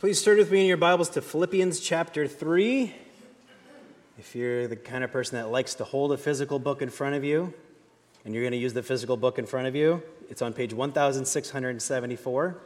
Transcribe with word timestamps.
Please 0.00 0.22
turn 0.22 0.38
with 0.38 0.50
me 0.50 0.62
in 0.62 0.66
your 0.66 0.78
Bibles 0.78 1.10
to 1.10 1.20
Philippians 1.20 1.78
chapter 1.78 2.26
3. 2.26 2.94
If 4.18 4.34
you're 4.34 4.66
the 4.66 4.74
kind 4.74 5.04
of 5.04 5.12
person 5.12 5.36
that 5.36 5.50
likes 5.50 5.74
to 5.74 5.84
hold 5.84 6.12
a 6.12 6.16
physical 6.16 6.58
book 6.58 6.80
in 6.80 6.88
front 6.88 7.16
of 7.16 7.22
you, 7.22 7.52
and 8.24 8.32
you're 8.32 8.42
going 8.42 8.52
to 8.52 8.56
use 8.56 8.72
the 8.72 8.82
physical 8.82 9.18
book 9.18 9.38
in 9.38 9.44
front 9.44 9.66
of 9.66 9.76
you, 9.76 10.02
it's 10.30 10.40
on 10.40 10.54
page 10.54 10.72
1674. 10.72 12.56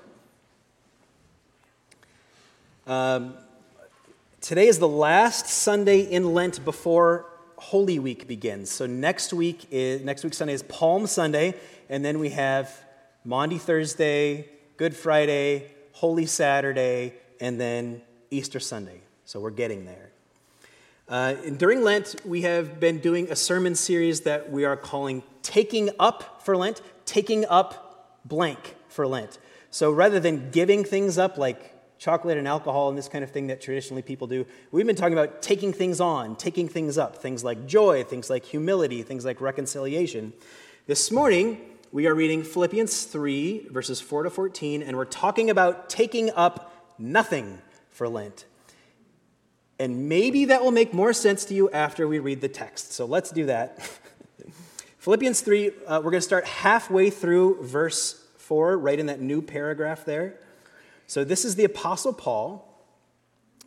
Um, 2.86 3.34
today 4.40 4.68
is 4.68 4.78
the 4.78 4.86
last 4.86 5.48
Sunday 5.48 6.02
in 6.02 6.34
Lent 6.34 6.64
before 6.64 7.26
Holy 7.56 7.98
Week 7.98 8.28
begins. 8.28 8.70
So 8.70 8.86
next 8.86 9.32
week 9.32 9.66
is 9.72 10.02
next 10.02 10.22
week 10.22 10.34
Sunday 10.34 10.54
is 10.54 10.62
Palm 10.62 11.08
Sunday, 11.08 11.54
and 11.88 12.04
then 12.04 12.20
we 12.20 12.28
have 12.28 12.72
Maundy 13.24 13.58
Thursday, 13.58 14.48
Good 14.76 14.94
Friday, 14.94 15.72
Holy 15.94 16.26
Saturday, 16.26 17.14
and 17.44 17.60
then 17.60 18.00
Easter 18.30 18.58
Sunday. 18.58 19.02
So 19.26 19.38
we're 19.38 19.50
getting 19.50 19.84
there. 19.84 20.10
Uh, 21.06 21.34
during 21.34 21.82
Lent, 21.82 22.16
we 22.24 22.40
have 22.40 22.80
been 22.80 23.00
doing 23.00 23.30
a 23.30 23.36
sermon 23.36 23.74
series 23.74 24.22
that 24.22 24.50
we 24.50 24.64
are 24.64 24.78
calling 24.78 25.22
Taking 25.42 25.90
Up 25.98 26.40
for 26.42 26.56
Lent, 26.56 26.80
Taking 27.04 27.44
Up 27.44 28.18
Blank 28.24 28.76
for 28.88 29.06
Lent. 29.06 29.38
So 29.70 29.92
rather 29.92 30.20
than 30.20 30.52
giving 30.52 30.84
things 30.84 31.18
up 31.18 31.36
like 31.36 31.98
chocolate 31.98 32.38
and 32.38 32.48
alcohol 32.48 32.88
and 32.88 32.96
this 32.96 33.08
kind 33.08 33.22
of 33.22 33.30
thing 33.30 33.48
that 33.48 33.60
traditionally 33.60 34.00
people 34.00 34.26
do, 34.26 34.46
we've 34.72 34.86
been 34.86 34.96
talking 34.96 35.12
about 35.12 35.42
taking 35.42 35.74
things 35.74 36.00
on, 36.00 36.36
taking 36.36 36.66
things 36.66 36.96
up, 36.96 37.16
things 37.16 37.44
like 37.44 37.66
joy, 37.66 38.04
things 38.04 38.30
like 38.30 38.46
humility, 38.46 39.02
things 39.02 39.22
like 39.22 39.42
reconciliation. 39.42 40.32
This 40.86 41.10
morning, 41.10 41.60
we 41.92 42.06
are 42.06 42.14
reading 42.14 42.42
Philippians 42.42 43.04
3, 43.04 43.68
verses 43.68 44.00
4 44.00 44.22
to 44.22 44.30
14, 44.30 44.82
and 44.82 44.96
we're 44.96 45.04
talking 45.04 45.50
about 45.50 45.90
taking 45.90 46.30
up 46.30 46.73
nothing 46.98 47.58
for 47.90 48.08
Lent. 48.08 48.44
And 49.78 50.08
maybe 50.08 50.46
that 50.46 50.62
will 50.62 50.70
make 50.70 50.94
more 50.94 51.12
sense 51.12 51.44
to 51.46 51.54
you 51.54 51.70
after 51.70 52.06
we 52.06 52.18
read 52.18 52.40
the 52.40 52.48
text. 52.48 52.92
So 52.92 53.06
let's 53.06 53.30
do 53.30 53.46
that. 53.46 53.80
Philippians 54.98 55.40
3, 55.40 55.68
uh, 55.68 55.72
we're 56.02 56.10
going 56.10 56.14
to 56.14 56.20
start 56.22 56.46
halfway 56.46 57.10
through 57.10 57.62
verse 57.62 58.24
4, 58.38 58.78
right 58.78 58.98
in 58.98 59.06
that 59.06 59.20
new 59.20 59.42
paragraph 59.42 60.04
there. 60.04 60.38
So 61.06 61.24
this 61.24 61.44
is 61.44 61.56
the 61.56 61.64
Apostle 61.64 62.12
Paul, 62.12 62.66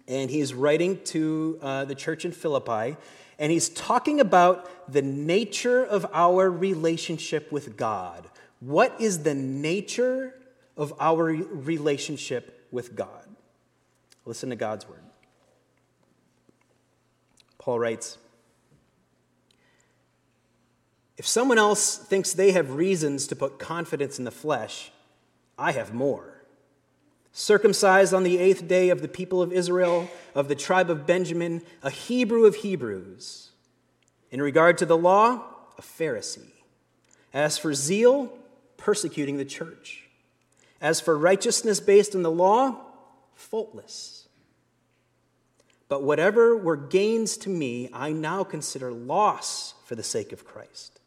and 0.08 0.31
he's 0.31 0.53
writing 0.53 1.00
to 1.06 1.59
uh, 1.62 1.86
the 1.86 1.94
church 1.94 2.25
in 2.25 2.31
Philippi, 2.31 2.97
and 3.38 3.52
he's 3.52 3.69
talking 3.69 4.19
about 4.19 4.91
the 4.91 5.03
nature 5.03 5.84
of 5.84 6.08
our 6.14 6.50
relationship 6.50 7.52
with 7.52 7.78
God. 7.78 8.28
What 8.59 9.00
is 9.00 9.22
the 9.22 9.36
nature 9.36 10.34
of 10.75 10.94
our 11.00 11.25
relationship 11.25 12.56
with 12.71 12.95
God. 12.95 13.27
Listen 14.25 14.49
to 14.49 14.55
God's 14.55 14.87
word. 14.87 15.03
Paul 17.57 17.79
writes 17.79 18.17
If 21.17 21.27
someone 21.27 21.57
else 21.57 21.97
thinks 21.97 22.33
they 22.33 22.51
have 22.51 22.75
reasons 22.75 23.27
to 23.27 23.35
put 23.35 23.59
confidence 23.59 24.19
in 24.19 24.25
the 24.25 24.31
flesh, 24.31 24.91
I 25.57 25.71
have 25.71 25.93
more. 25.93 26.43
Circumcised 27.31 28.13
on 28.13 28.23
the 28.23 28.39
eighth 28.39 28.67
day 28.67 28.89
of 28.89 29.01
the 29.01 29.07
people 29.07 29.41
of 29.41 29.53
Israel, 29.53 30.09
of 30.33 30.47
the 30.47 30.55
tribe 30.55 30.89
of 30.89 31.05
Benjamin, 31.05 31.61
a 31.83 31.89
Hebrew 31.89 32.45
of 32.45 32.55
Hebrews. 32.55 33.51
In 34.31 34.41
regard 34.41 34.77
to 34.79 34.85
the 34.85 34.97
law, 34.97 35.43
a 35.77 35.81
Pharisee. 35.81 36.53
As 37.33 37.57
for 37.57 37.73
zeal, 37.73 38.31
persecuting 38.77 39.38
the 39.38 39.45
church 39.45 40.06
as 40.81 41.02
for 41.02 41.17
righteousness 41.17 41.80
based 41.80 42.16
on 42.16 42.23
the 42.23 42.31
law, 42.31 42.78
faultless. 43.36 44.28
But 45.89 46.03
whatever 46.03 46.56
were 46.56 46.75
gains 46.75 47.38
to 47.38 47.50
me, 47.50 47.89
I 47.94 48.11
now 48.11 48.44
consider 48.44 48.92
loss 48.92 49.73
for 49.86 49.95
the 49.95 50.03
sake 50.03 50.31
of 50.31 50.45
Christ. 50.45 51.00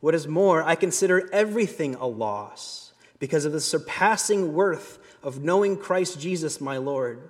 What 0.00 0.14
is 0.14 0.26
more, 0.26 0.64
I 0.64 0.74
consider 0.74 1.28
everything 1.32 1.94
a 1.94 2.06
loss 2.06 2.92
because 3.20 3.44
of 3.44 3.52
the 3.52 3.60
surpassing 3.60 4.52
worth 4.52 4.98
of 5.22 5.44
knowing 5.44 5.76
Christ 5.76 6.20
Jesus 6.20 6.60
my 6.60 6.76
Lord, 6.76 7.28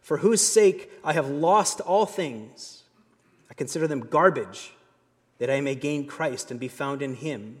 for 0.00 0.18
whose 0.18 0.40
sake 0.40 0.90
I 1.04 1.12
have 1.12 1.28
lost 1.28 1.80
all 1.82 2.06
things. 2.06 2.84
I 3.50 3.54
consider 3.54 3.86
them 3.86 4.00
garbage 4.00 4.72
that 5.38 5.50
I 5.50 5.60
may 5.60 5.74
gain 5.74 6.06
Christ 6.06 6.50
and 6.50 6.58
be 6.58 6.68
found 6.68 7.02
in 7.02 7.16
him 7.16 7.60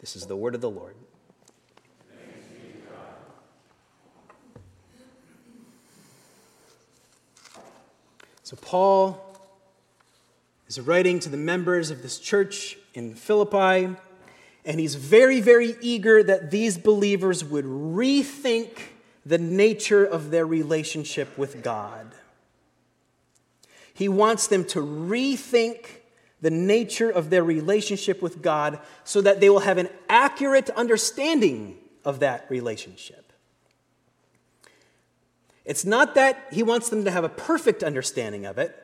This 0.00 0.14
is 0.14 0.26
the 0.26 0.36
word 0.36 0.54
of 0.54 0.60
the 0.60 0.70
Lord. 0.70 0.94
So, 8.44 8.56
Paul 8.56 9.22
is 10.68 10.80
writing 10.80 11.18
to 11.20 11.28
the 11.28 11.36
members 11.36 11.90
of 11.90 12.00
this 12.02 12.18
church 12.18 12.78
in 12.94 13.14
Philippi, 13.14 13.94
and 14.64 14.80
he's 14.80 14.94
very, 14.94 15.40
very 15.40 15.76
eager 15.82 16.22
that 16.22 16.50
these 16.50 16.78
believers 16.78 17.44
would 17.44 17.66
rethink 17.66 18.70
the 19.26 19.36
nature 19.36 20.04
of 20.04 20.30
their 20.30 20.46
relationship 20.46 21.36
with 21.36 21.62
God. 21.62 22.14
He 23.92 24.08
wants 24.08 24.46
them 24.46 24.64
to 24.66 24.80
rethink 24.80 25.97
the 26.40 26.50
nature 26.50 27.10
of 27.10 27.30
their 27.30 27.42
relationship 27.42 28.22
with 28.22 28.42
God 28.42 28.78
so 29.04 29.20
that 29.20 29.40
they 29.40 29.50
will 29.50 29.60
have 29.60 29.78
an 29.78 29.88
accurate 30.08 30.70
understanding 30.70 31.78
of 32.04 32.20
that 32.20 32.46
relationship. 32.48 33.32
It's 35.64 35.84
not 35.84 36.14
that 36.14 36.46
he 36.50 36.62
wants 36.62 36.88
them 36.88 37.04
to 37.04 37.10
have 37.10 37.24
a 37.24 37.28
perfect 37.28 37.82
understanding 37.82 38.46
of 38.46 38.56
it, 38.56 38.74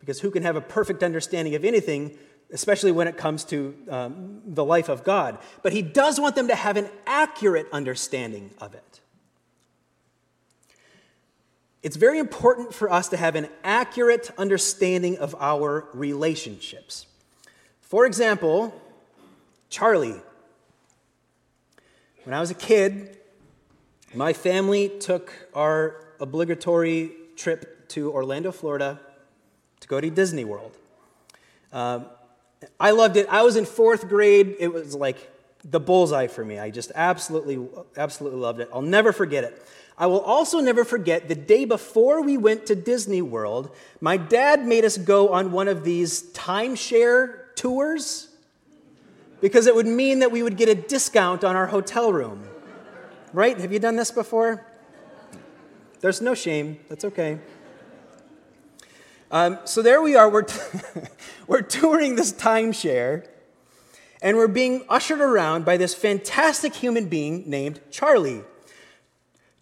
because 0.00 0.20
who 0.20 0.30
can 0.30 0.42
have 0.42 0.56
a 0.56 0.60
perfect 0.60 1.02
understanding 1.02 1.54
of 1.54 1.64
anything, 1.64 2.16
especially 2.50 2.90
when 2.90 3.06
it 3.06 3.16
comes 3.16 3.44
to 3.44 3.76
um, 3.88 4.40
the 4.44 4.64
life 4.64 4.88
of 4.88 5.04
God? 5.04 5.38
But 5.62 5.72
he 5.72 5.82
does 5.82 6.18
want 6.18 6.34
them 6.34 6.48
to 6.48 6.54
have 6.54 6.76
an 6.76 6.88
accurate 7.06 7.66
understanding 7.72 8.50
of 8.58 8.74
it. 8.74 9.00
It's 11.88 11.96
very 11.96 12.18
important 12.18 12.74
for 12.74 12.92
us 12.92 13.08
to 13.08 13.16
have 13.16 13.34
an 13.34 13.48
accurate 13.64 14.30
understanding 14.36 15.16
of 15.16 15.34
our 15.40 15.88
relationships. 15.94 17.06
For 17.80 18.04
example, 18.04 18.78
Charlie. 19.70 20.20
When 22.24 22.34
I 22.34 22.40
was 22.40 22.50
a 22.50 22.54
kid, 22.54 23.16
my 24.12 24.34
family 24.34 24.90
took 25.00 25.32
our 25.54 26.04
obligatory 26.20 27.12
trip 27.36 27.88
to 27.88 28.12
Orlando, 28.12 28.52
Florida 28.52 29.00
to 29.80 29.88
go 29.88 29.98
to 29.98 30.10
Disney 30.10 30.44
World. 30.44 30.76
Um, 31.72 32.04
I 32.78 32.90
loved 32.90 33.16
it. 33.16 33.26
I 33.30 33.40
was 33.40 33.56
in 33.56 33.64
fourth 33.64 34.10
grade. 34.10 34.56
It 34.60 34.74
was 34.74 34.94
like 34.94 35.16
the 35.70 35.80
bullseye 35.80 36.26
for 36.26 36.44
me. 36.44 36.58
I 36.58 36.70
just 36.70 36.92
absolutely, 36.94 37.66
absolutely 37.96 38.40
loved 38.40 38.60
it. 38.60 38.68
I'll 38.72 38.82
never 38.82 39.12
forget 39.12 39.44
it. 39.44 39.66
I 39.96 40.06
will 40.06 40.20
also 40.20 40.60
never 40.60 40.84
forget 40.84 41.28
the 41.28 41.34
day 41.34 41.64
before 41.64 42.22
we 42.22 42.36
went 42.36 42.66
to 42.66 42.76
Disney 42.76 43.20
World, 43.20 43.74
my 44.00 44.16
dad 44.16 44.64
made 44.64 44.84
us 44.84 44.96
go 44.96 45.30
on 45.30 45.50
one 45.50 45.66
of 45.66 45.82
these 45.82 46.22
timeshare 46.32 47.54
tours 47.56 48.28
because 49.40 49.66
it 49.66 49.74
would 49.74 49.86
mean 49.86 50.20
that 50.20 50.30
we 50.30 50.42
would 50.42 50.56
get 50.56 50.68
a 50.68 50.74
discount 50.74 51.42
on 51.42 51.56
our 51.56 51.66
hotel 51.66 52.12
room. 52.12 52.48
Right? 53.32 53.58
Have 53.58 53.72
you 53.72 53.78
done 53.80 53.96
this 53.96 54.10
before? 54.10 54.64
There's 56.00 56.20
no 56.20 56.34
shame. 56.34 56.78
That's 56.88 57.04
okay. 57.04 57.40
Um, 59.30 59.58
so 59.64 59.82
there 59.82 60.00
we 60.00 60.14
are. 60.14 60.30
We're, 60.30 60.42
t- 60.42 60.78
we're 61.46 61.62
touring 61.62 62.16
this 62.16 62.32
timeshare, 62.32 63.26
and 64.22 64.36
we're 64.36 64.48
being 64.48 64.84
ushered 64.88 65.20
around 65.20 65.64
by 65.64 65.76
this 65.76 65.94
fantastic 65.94 66.74
human 66.74 67.08
being 67.08 67.48
named 67.48 67.80
Charlie. 67.90 68.42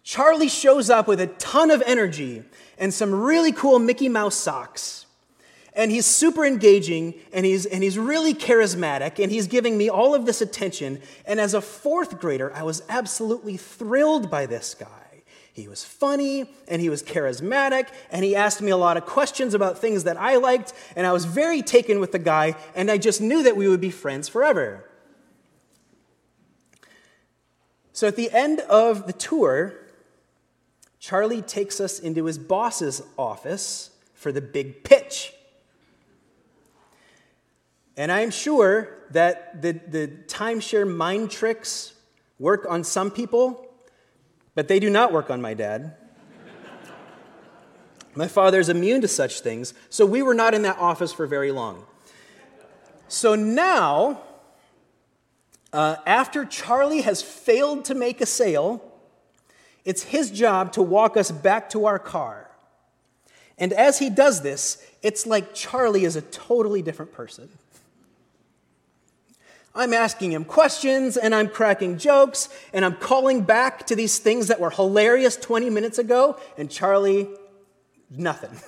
Charlie 0.03 0.47
shows 0.47 0.89
up 0.89 1.07
with 1.07 1.19
a 1.19 1.27
ton 1.27 1.69
of 1.69 1.83
energy 1.85 2.43
and 2.77 2.93
some 2.93 3.13
really 3.13 3.51
cool 3.51 3.77
Mickey 3.77 4.09
Mouse 4.09 4.35
socks. 4.35 5.05
And 5.73 5.91
he's 5.91 6.05
super 6.05 6.45
engaging 6.45 7.13
and 7.31 7.45
he's, 7.45 7.65
and 7.65 7.83
he's 7.83 7.99
really 7.99 8.33
charismatic 8.33 9.21
and 9.21 9.31
he's 9.31 9.47
giving 9.47 9.77
me 9.77 9.89
all 9.89 10.15
of 10.15 10.25
this 10.25 10.41
attention. 10.41 11.01
And 11.25 11.39
as 11.39 11.53
a 11.53 11.61
fourth 11.61 12.19
grader, 12.19 12.51
I 12.55 12.63
was 12.63 12.81
absolutely 12.89 13.57
thrilled 13.57 14.31
by 14.31 14.45
this 14.45 14.73
guy. 14.73 15.06
He 15.57 15.67
was 15.67 15.83
funny 15.83 16.45
and 16.67 16.79
he 16.83 16.87
was 16.87 17.01
charismatic 17.01 17.87
and 18.11 18.23
he 18.23 18.35
asked 18.35 18.61
me 18.61 18.69
a 18.69 18.77
lot 18.77 18.95
of 18.95 19.07
questions 19.07 19.55
about 19.55 19.79
things 19.79 20.03
that 20.03 20.15
I 20.15 20.35
liked. 20.35 20.71
And 20.95 21.07
I 21.07 21.11
was 21.11 21.25
very 21.25 21.63
taken 21.63 21.99
with 21.99 22.11
the 22.11 22.19
guy 22.19 22.53
and 22.75 22.91
I 22.91 22.99
just 22.99 23.21
knew 23.21 23.41
that 23.41 23.57
we 23.57 23.67
would 23.67 23.81
be 23.81 23.89
friends 23.89 24.29
forever. 24.29 24.87
So 27.91 28.07
at 28.07 28.15
the 28.15 28.29
end 28.29 28.59
of 28.69 29.07
the 29.07 29.13
tour, 29.13 29.73
Charlie 30.99 31.41
takes 31.41 31.81
us 31.81 31.97
into 31.97 32.25
his 32.25 32.37
boss's 32.37 33.01
office 33.17 33.89
for 34.13 34.31
the 34.31 34.41
big 34.41 34.83
pitch. 34.83 35.33
And 37.97 38.11
I'm 38.11 38.29
sure 38.29 38.95
that 39.09 39.63
the, 39.63 39.71
the 39.71 40.07
timeshare 40.27 40.87
mind 40.87 41.31
tricks 41.31 41.93
work 42.37 42.67
on 42.69 42.83
some 42.83 43.09
people, 43.09 43.66
but 44.57 44.67
they 44.67 44.79
do 44.79 44.89
not 44.89 45.13
work 45.13 45.29
on 45.29 45.39
my 45.39 45.53
dad. 45.53 45.95
my 48.15 48.27
father 48.27 48.59
is 48.59 48.69
immune 48.69 49.01
to 49.01 49.07
such 49.07 49.41
things, 49.41 49.75
so 49.91 50.03
we 50.03 50.23
were 50.23 50.33
not 50.33 50.55
in 50.55 50.63
that 50.63 50.79
office 50.79 51.13
for 51.13 51.27
very 51.27 51.51
long. 51.51 51.85
So 53.07 53.35
now, 53.35 54.19
uh, 55.71 55.97
after 56.07 56.43
Charlie 56.43 57.01
has 57.01 57.21
failed 57.21 57.85
to 57.85 57.93
make 57.93 58.19
a 58.19 58.25
sale, 58.25 58.81
it's 59.85 60.01
his 60.01 60.31
job 60.31 60.71
to 60.71 60.81
walk 60.81 61.17
us 61.17 61.29
back 61.29 61.69
to 61.69 61.85
our 61.85 61.99
car. 61.99 62.49
And 63.59 63.71
as 63.73 63.99
he 63.99 64.09
does 64.09 64.41
this, 64.41 64.83
it's 65.03 65.27
like 65.27 65.53
Charlie 65.53 66.03
is 66.03 66.15
a 66.15 66.21
totally 66.23 66.81
different 66.81 67.11
person. 67.11 67.47
I'm 69.77 69.93
asking 69.93 70.31
him 70.31 70.43
questions 70.43 71.17
and 71.17 71.35
I'm 71.35 71.49
cracking 71.49 71.99
jokes 71.99 72.49
and 72.73 72.83
I'm 72.83 72.95
calling 72.95 73.43
back 73.43 73.85
to 73.87 73.95
these 73.95 74.17
things 74.17 74.47
that 74.47 74.59
were 74.59 74.71
hilarious 74.71 75.37
20 75.37 75.69
minutes 75.69 75.99
ago, 75.99 76.39
and 76.57 76.69
Charlie, 76.69 77.29
nothing. 78.09 78.59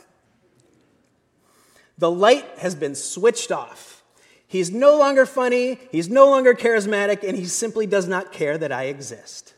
The 1.97 2.11
light 2.11 2.45
has 2.59 2.75
been 2.75 2.95
switched 2.95 3.51
off. 3.51 4.03
He's 4.47 4.71
no 4.71 4.97
longer 4.97 5.25
funny, 5.25 5.79
he's 5.91 6.09
no 6.09 6.29
longer 6.29 6.53
charismatic, 6.53 7.27
and 7.27 7.35
he 7.35 7.45
simply 7.45 7.85
does 7.87 8.07
not 8.07 8.31
care 8.31 8.57
that 8.57 8.71
I 8.71 8.83
exist. 8.83 9.53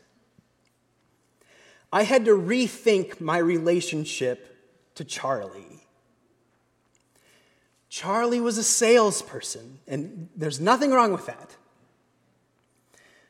I 1.92 2.02
had 2.02 2.24
to 2.24 2.32
rethink 2.32 3.20
my 3.20 3.38
relationship 3.38 4.48
to 4.94 5.04
Charlie. 5.04 5.81
Charlie 7.92 8.40
was 8.40 8.56
a 8.56 8.62
salesperson, 8.62 9.78
and 9.86 10.30
there's 10.34 10.58
nothing 10.58 10.92
wrong 10.92 11.12
with 11.12 11.26
that. 11.26 11.56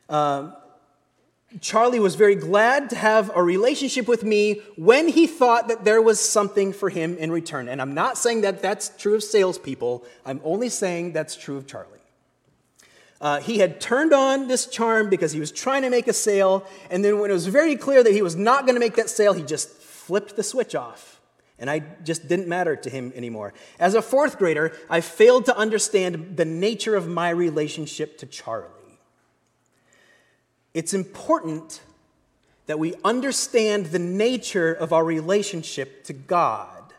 Um, 0.07 0.55
Charlie 1.59 1.99
was 1.99 2.15
very 2.15 2.35
glad 2.35 2.89
to 2.91 2.95
have 2.95 3.29
a 3.35 3.43
relationship 3.43 4.07
with 4.07 4.23
me 4.23 4.61
when 4.77 5.09
he 5.09 5.27
thought 5.27 5.67
that 5.67 5.83
there 5.83 6.01
was 6.01 6.17
something 6.17 6.71
for 6.71 6.89
him 6.89 7.17
in 7.17 7.29
return. 7.29 7.67
And 7.67 7.81
I'm 7.81 7.93
not 7.93 8.17
saying 8.17 8.39
that 8.41 8.61
that's 8.61 8.87
true 8.97 9.15
of 9.15 9.23
salespeople, 9.23 10.05
I'm 10.25 10.39
only 10.45 10.69
saying 10.69 11.11
that's 11.11 11.35
true 11.35 11.57
of 11.57 11.67
Charlie. 11.67 11.99
Uh, 13.19 13.41
he 13.41 13.57
had 13.57 13.81
turned 13.81 14.13
on 14.13 14.47
this 14.47 14.65
charm 14.67 15.09
because 15.09 15.33
he 15.33 15.41
was 15.41 15.51
trying 15.51 15.81
to 15.81 15.89
make 15.89 16.07
a 16.07 16.13
sale, 16.13 16.65
and 16.89 17.03
then 17.03 17.19
when 17.19 17.29
it 17.29 17.33
was 17.33 17.47
very 17.47 17.75
clear 17.75 18.01
that 18.01 18.13
he 18.13 18.21
was 18.21 18.37
not 18.37 18.65
going 18.65 18.75
to 18.75 18.79
make 18.79 18.95
that 18.95 19.09
sale, 19.09 19.33
he 19.33 19.43
just 19.43 19.67
flipped 19.71 20.37
the 20.37 20.43
switch 20.43 20.73
off. 20.73 21.12
And 21.59 21.69
I 21.69 21.79
just 22.03 22.27
didn't 22.27 22.47
matter 22.47 22.75
to 22.75 22.89
him 22.89 23.13
anymore. 23.15 23.53
As 23.79 23.93
a 23.93 24.01
fourth 24.01 24.37
grader, 24.37 24.75
I 24.89 25.01
failed 25.01 25.45
to 25.45 25.57
understand 25.57 26.35
the 26.35 26.45
nature 26.45 26.95
of 26.95 27.07
my 27.07 27.29
relationship 27.29 28.17
to 28.19 28.25
Charlie. 28.25 28.69
It's 30.73 30.93
important 30.93 31.81
that 32.65 32.79
we 32.79 32.95
understand 33.03 33.87
the 33.87 33.99
nature 33.99 34.73
of 34.73 34.91
our 34.91 35.03
relationship 35.03 36.03
to 36.05 36.13
God. 36.13 36.93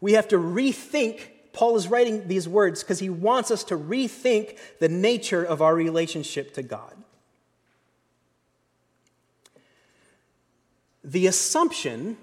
We 0.00 0.12
have 0.12 0.28
to 0.28 0.36
rethink 0.36 1.28
Paul 1.52 1.76
is 1.76 1.88
writing 1.88 2.28
these 2.28 2.48
words 2.48 2.82
because 2.82 2.98
he 2.98 3.10
wants 3.10 3.50
us 3.50 3.64
to 3.64 3.76
rethink 3.76 4.58
the 4.80 4.88
nature 4.88 5.44
of 5.44 5.60
our 5.60 5.74
relationship 5.74 6.54
to 6.54 6.62
God. 6.62 6.96
The 11.04 11.26
assumption 11.26 12.16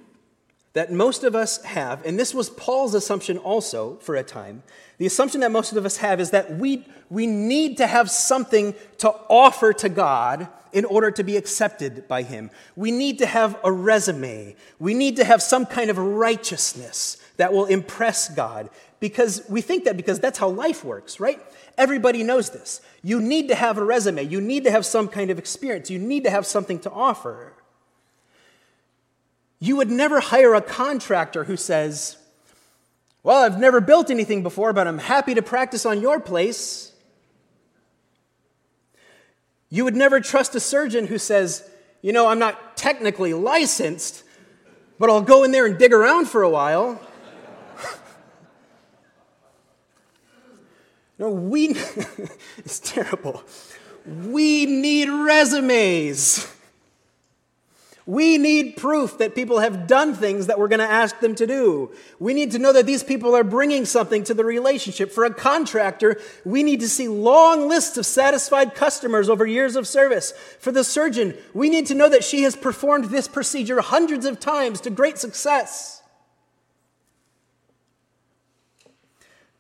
that 0.80 0.94
most 0.94 1.26
of 1.26 1.36
us 1.36 1.62
have, 1.64 2.06
and 2.06 2.18
this 2.18 2.34
was 2.34 2.50
Paul's 2.52 2.94
assumption 2.94 3.38
also 3.38 3.98
for 3.98 4.16
a 4.16 4.24
time, 4.24 4.64
the 4.98 5.06
assumption 5.06 5.42
that 5.42 5.52
most 5.52 5.74
of 5.74 5.86
us 5.86 5.98
have 5.98 6.22
is 6.22 6.32
that 6.32 6.56
we, 6.56 6.86
we 7.10 7.28
need 7.28 7.76
to 7.80 7.86
have 7.86 8.10
something 8.10 8.74
to 9.00 9.10
offer 9.30 9.74
to 9.74 9.90
God 9.90 10.48
in 10.72 10.86
order 10.86 11.12
to 11.12 11.22
be 11.22 11.36
accepted 11.36 12.08
by 12.08 12.24
Him. 12.24 12.50
We 12.78 12.92
need 12.92 13.18
to 13.18 13.26
have 13.26 13.60
a 13.62 13.74
resume. 13.74 14.56
We 14.80 14.94
need 14.94 15.18
to 15.18 15.26
have 15.26 15.42
some 15.42 15.66
kind 15.66 15.90
of 15.90 15.98
righteousness 15.98 17.18
that 17.36 17.52
will 17.52 17.66
impress 17.66 18.34
God 18.34 18.70
because 19.02 19.44
we 19.50 19.60
think 19.60 19.84
that 19.84 19.98
because 19.98 20.22
that's 20.22 20.40
how 20.40 20.48
life 20.48 20.86
works, 20.86 21.20
right? 21.20 21.42
Everybody 21.78 22.24
knows 22.24 22.52
this. 22.52 22.80
You 23.04 23.20
need 23.20 23.50
to 23.50 23.56
have 23.56 23.78
a 23.78 23.84
resume, 23.84 24.24
you 24.24 24.40
need 24.40 24.64
to 24.64 24.72
have 24.72 24.86
some 24.86 25.10
kind 25.10 25.30
of 25.30 25.40
experience, 25.40 25.90
you 25.90 26.00
need 26.00 26.24
to 26.24 26.30
have 26.30 26.46
something 26.46 26.80
to 26.80 26.90
offer. 26.90 27.52
You 29.60 29.76
would 29.76 29.92
never 29.92 30.22
hire 30.22 30.56
a 30.56 30.62
contractor 30.62 31.44
who 31.44 31.58
says, 31.58 32.18
Well, 33.24 33.44
I've 33.44 33.60
never 33.60 33.82
built 33.82 34.10
anything 34.10 34.42
before, 34.42 34.72
but 34.72 34.88
I'm 34.88 35.00
happy 35.00 35.34
to 35.36 35.42
practice 35.42 35.86
on 35.86 36.02
your 36.02 36.20
place. 36.20 36.94
You 39.70 39.84
would 39.84 39.96
never 39.96 40.20
trust 40.20 40.56
a 40.56 40.60
surgeon 40.60 41.08
who 41.08 41.18
says, 41.18 41.70
You 42.02 42.14
know, 42.14 42.28
I'm 42.28 42.40
not 42.40 42.78
technically 42.78 43.34
licensed, 43.34 44.24
but 44.98 45.10
I'll 45.10 45.22
go 45.22 45.44
in 45.44 45.52
there 45.52 45.66
and 45.66 45.78
dig 45.78 45.94
around 45.94 46.28
for 46.28 46.42
a 46.42 46.50
while. 46.50 47.02
No, 51.20 51.32
we, 51.32 51.72
it's 52.60 52.80
terrible. 52.80 53.44
We 54.06 54.66
need 54.66 55.10
resumes. 55.10 56.48
We 58.10 58.40
need 58.40 58.76
proof 58.76 59.20
that 59.20 59.36
people 59.36 59.60
have 59.60 59.86
done 59.86 60.16
things 60.16 60.48
that 60.48 60.58
we're 60.58 60.68
going 60.68 60.80
to 60.80 60.84
ask 60.84 61.20
them 61.20 61.36
to 61.36 61.46
do. 61.46 61.92
We 62.18 62.34
need 62.34 62.50
to 62.54 62.58
know 62.58 62.74
that 62.74 62.88
these 62.88 63.04
people 63.04 63.36
are 63.36 63.44
bringing 63.44 63.86
something 63.86 64.24
to 64.24 64.34
the 64.34 64.44
relationship. 64.44 65.12
For 65.12 65.26
a 65.26 65.34
contractor, 65.34 66.20
we 66.44 66.64
need 66.64 66.80
to 66.80 66.90
see 66.90 67.08
long 67.08 67.70
lists 67.70 67.98
of 67.98 68.08
satisfied 68.08 68.74
customers 68.74 69.30
over 69.30 69.46
years 69.46 69.76
of 69.76 69.88
service. 69.88 70.32
For 70.58 70.72
the 70.72 70.84
surgeon, 70.84 71.38
we 71.54 71.70
need 71.70 71.86
to 71.86 71.94
know 71.94 72.10
that 72.10 72.24
she 72.24 72.42
has 72.42 72.56
performed 72.56 73.12
this 73.12 73.28
procedure 73.28 73.80
hundreds 73.80 74.26
of 74.26 74.40
times 74.40 74.82
to 74.82 74.90
great 74.90 75.20
success. 75.20 75.99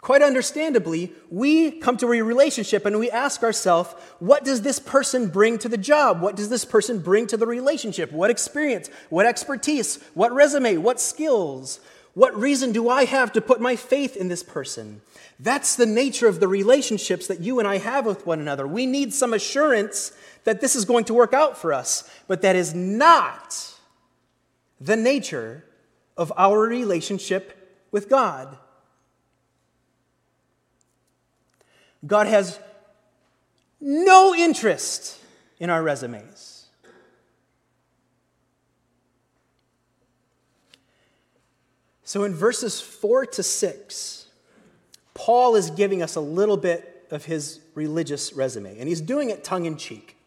Quite 0.01 0.21
understandably, 0.21 1.11
we 1.29 1.71
come 1.71 1.97
to 1.97 2.07
a 2.07 2.23
relationship 2.23 2.85
and 2.85 2.99
we 2.99 3.11
ask 3.11 3.43
ourselves, 3.43 3.93
what 4.19 4.45
does 4.45 4.61
this 4.61 4.79
person 4.79 5.27
bring 5.27 5.57
to 5.57 5.67
the 5.67 5.77
job? 5.77 6.21
What 6.21 6.37
does 6.37 6.47
this 6.47 6.63
person 6.63 6.99
bring 6.99 7.27
to 7.27 7.37
the 7.37 7.45
relationship? 7.45 8.11
What 8.11 8.29
experience? 8.29 8.89
What 9.09 9.25
expertise? 9.25 10.01
What 10.13 10.31
resume? 10.31 10.77
What 10.77 11.01
skills? 11.01 11.81
What 12.13 12.33
reason 12.33 12.71
do 12.71 12.89
I 12.89 13.05
have 13.05 13.33
to 13.33 13.41
put 13.41 13.59
my 13.59 13.75
faith 13.75 14.15
in 14.15 14.29
this 14.29 14.41
person? 14.41 15.01
That's 15.37 15.75
the 15.75 15.85
nature 15.85 16.27
of 16.27 16.39
the 16.39 16.47
relationships 16.47 17.27
that 17.27 17.41
you 17.41 17.59
and 17.59 17.67
I 17.67 17.77
have 17.77 18.05
with 18.05 18.25
one 18.25 18.39
another. 18.39 18.65
We 18.65 18.85
need 18.85 19.13
some 19.13 19.33
assurance 19.33 20.13
that 20.45 20.61
this 20.61 20.75
is 20.75 20.85
going 20.85 21.05
to 21.05 21.13
work 21.13 21.33
out 21.33 21.57
for 21.57 21.73
us, 21.73 22.09
but 22.27 22.41
that 22.41 22.55
is 22.55 22.73
not 22.73 23.73
the 24.79 24.95
nature 24.95 25.65
of 26.15 26.31
our 26.37 26.61
relationship 26.61 27.85
with 27.91 28.09
God. 28.09 28.57
God 32.05 32.27
has 32.27 32.59
no 33.81 34.33
interest 34.35 35.19
in 35.59 35.69
our 35.69 35.81
resumes. 35.83 36.67
So 42.03 42.23
in 42.23 42.33
verses 42.33 42.81
4 42.81 43.27
to 43.27 43.43
6, 43.43 44.25
Paul 45.13 45.55
is 45.55 45.69
giving 45.69 46.01
us 46.01 46.15
a 46.15 46.21
little 46.21 46.57
bit 46.57 47.05
of 47.11 47.25
his 47.25 47.59
religious 47.75 48.33
resume, 48.33 48.79
and 48.79 48.87
he's 48.89 49.01
doing 49.01 49.29
it 49.29 49.43
tongue 49.43 49.65
in 49.65 49.77
cheek. 49.77 50.17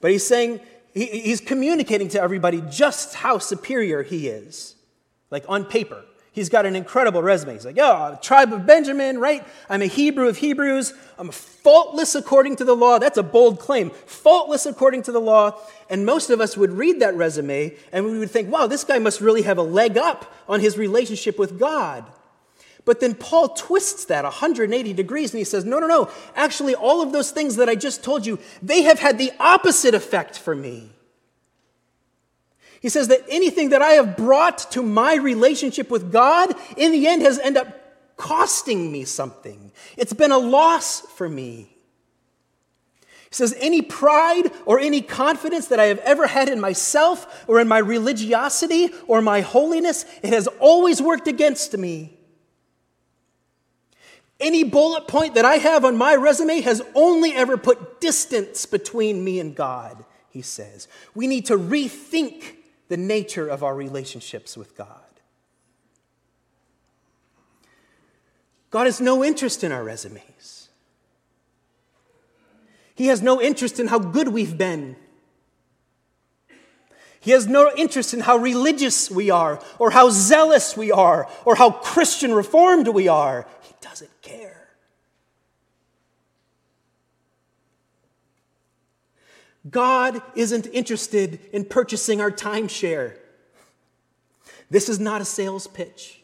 But 0.00 0.10
he's 0.10 0.26
saying, 0.26 0.60
he's 0.92 1.40
communicating 1.40 2.08
to 2.08 2.20
everybody 2.20 2.62
just 2.68 3.14
how 3.14 3.38
superior 3.38 4.02
he 4.02 4.28
is. 4.28 4.74
like 5.34 5.44
on 5.48 5.64
paper. 5.64 6.04
He's 6.34 6.48
got 6.48 6.66
an 6.66 6.74
incredible 6.74 7.22
resume. 7.22 7.52
He's 7.52 7.64
like, 7.64 7.78
oh, 7.78 8.18
tribe 8.20 8.52
of 8.52 8.66
Benjamin, 8.66 9.18
right? 9.18 9.46
I'm 9.70 9.82
a 9.82 9.86
Hebrew 9.86 10.26
of 10.26 10.36
Hebrews. 10.36 10.92
I'm 11.16 11.30
faultless 11.30 12.16
according 12.16 12.56
to 12.56 12.64
the 12.64 12.74
law. 12.74 12.98
That's 12.98 13.16
a 13.16 13.22
bold 13.22 13.60
claim. 13.60 13.90
Faultless 13.90 14.66
according 14.66 15.02
to 15.04 15.12
the 15.12 15.20
law. 15.20 15.56
And 15.88 16.04
most 16.04 16.30
of 16.30 16.40
us 16.40 16.56
would 16.56 16.72
read 16.72 16.98
that 16.98 17.14
resume 17.14 17.76
and 17.92 18.04
we 18.04 18.18
would 18.18 18.32
think, 18.32 18.50
wow, 18.50 18.66
this 18.66 18.82
guy 18.82 18.98
must 18.98 19.20
really 19.20 19.42
have 19.42 19.58
a 19.58 19.62
leg 19.62 19.96
up 19.96 20.34
on 20.48 20.58
his 20.58 20.76
relationship 20.76 21.38
with 21.38 21.56
God. 21.56 22.04
But 22.84 22.98
then 22.98 23.14
Paul 23.14 23.50
twists 23.50 24.06
that 24.06 24.24
180 24.24 24.92
degrees 24.92 25.30
and 25.32 25.38
he 25.38 25.44
says, 25.44 25.64
no, 25.64 25.78
no, 25.78 25.86
no. 25.86 26.10
Actually, 26.34 26.74
all 26.74 27.00
of 27.00 27.12
those 27.12 27.30
things 27.30 27.54
that 27.56 27.68
I 27.68 27.76
just 27.76 28.02
told 28.02 28.26
you, 28.26 28.40
they 28.60 28.82
have 28.82 28.98
had 28.98 29.18
the 29.18 29.30
opposite 29.38 29.94
effect 29.94 30.36
for 30.36 30.56
me. 30.56 30.90
He 32.84 32.90
says 32.90 33.08
that 33.08 33.24
anything 33.30 33.70
that 33.70 33.80
I 33.80 33.92
have 33.92 34.14
brought 34.14 34.70
to 34.72 34.82
my 34.82 35.14
relationship 35.14 35.90
with 35.90 36.12
God, 36.12 36.54
in 36.76 36.92
the 36.92 37.06
end, 37.06 37.22
has 37.22 37.38
ended 37.38 37.66
up 37.66 38.16
costing 38.18 38.92
me 38.92 39.06
something. 39.06 39.72
It's 39.96 40.12
been 40.12 40.32
a 40.32 40.36
loss 40.36 41.00
for 41.00 41.26
me. 41.26 41.78
He 43.00 43.08
says, 43.30 43.56
any 43.58 43.80
pride 43.80 44.50
or 44.66 44.78
any 44.78 45.00
confidence 45.00 45.68
that 45.68 45.80
I 45.80 45.86
have 45.86 45.98
ever 46.00 46.26
had 46.26 46.50
in 46.50 46.60
myself 46.60 47.46
or 47.48 47.58
in 47.58 47.68
my 47.68 47.78
religiosity 47.78 48.90
or 49.06 49.22
my 49.22 49.40
holiness, 49.40 50.04
it 50.22 50.34
has 50.34 50.46
always 50.60 51.00
worked 51.00 51.26
against 51.26 51.74
me. 51.78 52.18
Any 54.38 54.62
bullet 54.62 55.08
point 55.08 55.36
that 55.36 55.46
I 55.46 55.54
have 55.54 55.86
on 55.86 55.96
my 55.96 56.16
resume 56.16 56.60
has 56.60 56.82
only 56.94 57.32
ever 57.32 57.56
put 57.56 58.02
distance 58.02 58.66
between 58.66 59.24
me 59.24 59.40
and 59.40 59.56
God, 59.56 60.04
he 60.28 60.42
says. 60.42 60.86
We 61.14 61.26
need 61.26 61.46
to 61.46 61.56
rethink 61.56 62.56
the 62.94 63.02
nature 63.02 63.48
of 63.48 63.64
our 63.64 63.74
relationships 63.74 64.56
with 64.56 64.76
God. 64.76 64.86
God 68.70 68.84
has 68.86 69.00
no 69.00 69.24
interest 69.24 69.64
in 69.64 69.72
our 69.72 69.82
resumes. 69.82 70.68
He 72.94 73.08
has 73.08 73.20
no 73.20 73.42
interest 73.42 73.80
in 73.80 73.88
how 73.88 73.98
good 73.98 74.28
we've 74.28 74.56
been. 74.56 74.94
He 77.18 77.32
has 77.32 77.48
no 77.48 77.72
interest 77.76 78.14
in 78.14 78.20
how 78.20 78.36
religious 78.36 79.10
we 79.10 79.28
are, 79.28 79.60
or 79.80 79.90
how 79.90 80.10
zealous 80.10 80.76
we 80.76 80.92
are, 80.92 81.28
or 81.44 81.56
how 81.56 81.72
Christian 81.72 82.32
reformed 82.32 82.86
we 82.86 83.08
are. 83.08 83.44
He 83.62 83.74
doesn't 83.80 84.22
care. 84.22 84.63
God 89.70 90.20
isn't 90.34 90.66
interested 90.66 91.40
in 91.52 91.64
purchasing 91.64 92.20
our 92.20 92.30
timeshare. 92.30 93.16
This 94.70 94.88
is 94.88 95.00
not 95.00 95.20
a 95.20 95.24
sales 95.24 95.66
pitch. 95.66 96.20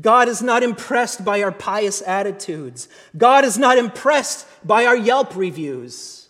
God 0.00 0.28
is 0.28 0.42
not 0.42 0.62
impressed 0.62 1.24
by 1.24 1.42
our 1.42 1.50
pious 1.50 2.02
attitudes. 2.02 2.88
God 3.16 3.44
is 3.44 3.58
not 3.58 3.78
impressed 3.78 4.46
by 4.64 4.86
our 4.86 4.96
Yelp 4.96 5.34
reviews. 5.34 6.28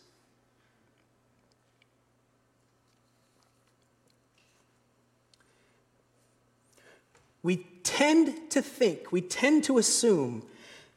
We 7.42 7.66
tend 7.83 8.50
to 8.50 8.62
think, 8.62 9.12
we 9.12 9.21
tend 9.21 9.64
to 9.64 9.76
assume 9.76 10.45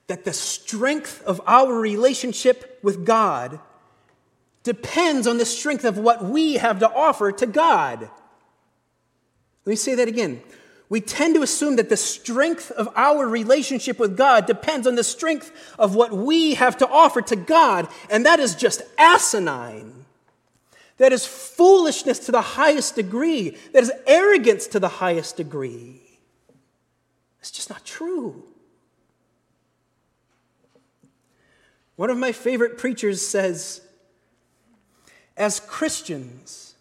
that 0.07 0.23
the 0.23 0.33
strength 0.33 1.21
of 1.23 1.41
our 1.45 1.73
relationship 1.73 2.79
with 2.81 3.05
God 3.05 3.59
depends 4.63 5.27
on 5.27 5.37
the 5.37 5.45
strength 5.45 5.83
of 5.85 5.97
what 5.97 6.23
we 6.23 6.55
have 6.55 6.79
to 6.79 6.91
offer 6.91 7.31
to 7.31 7.45
God. 7.45 8.01
Let 8.01 9.69
me 9.69 9.75
say 9.75 9.95
that 9.95 10.07
again. 10.07 10.41
We 10.89 10.99
tend 10.99 11.35
to 11.35 11.41
assume 11.41 11.77
that 11.77 11.87
the 11.87 11.95
strength 11.95 12.69
of 12.71 12.89
our 12.97 13.25
relationship 13.25 13.97
with 13.97 14.17
God 14.17 14.45
depends 14.45 14.85
on 14.85 14.95
the 14.95 15.05
strength 15.05 15.51
of 15.79 15.95
what 15.95 16.11
we 16.11 16.55
have 16.55 16.77
to 16.79 16.87
offer 16.87 17.21
to 17.21 17.35
God, 17.37 17.87
and 18.09 18.25
that 18.25 18.41
is 18.41 18.55
just 18.55 18.81
asinine. 18.97 20.05
That 20.97 21.13
is 21.13 21.25
foolishness 21.25 22.19
to 22.25 22.31
the 22.31 22.41
highest 22.41 22.95
degree. 22.95 23.57
That 23.71 23.83
is 23.83 23.91
arrogance 24.05 24.67
to 24.67 24.79
the 24.79 24.89
highest 24.89 25.37
degree. 25.37 26.01
It's 27.39 27.51
just 27.51 27.69
not 27.69 27.85
true. 27.85 28.43
One 31.95 32.09
of 32.09 32.17
my 32.17 32.33
favorite 32.33 32.77
preachers 32.77 33.25
says, 33.25 33.81
as 35.37 35.59
Christians, 35.59 36.75